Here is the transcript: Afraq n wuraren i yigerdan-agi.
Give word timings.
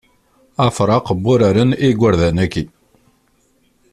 Afraq 0.67 1.05
n 1.13 1.19
wuraren 1.25 1.71
i 1.75 1.77
yigerdan-agi. 1.81 2.65